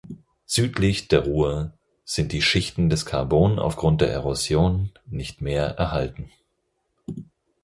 Südlich 0.47 1.09
der 1.09 1.25
Ruhr 1.25 1.73
sind 2.05 2.31
die 2.31 2.41
Schichten 2.41 2.89
des 2.89 3.05
Karbon 3.05 3.59
aufgrund 3.59 4.01
der 4.01 4.09
Erosion 4.09 4.89
nicht 5.05 5.41
mehr 5.41 5.75
erhalten. 5.77 6.31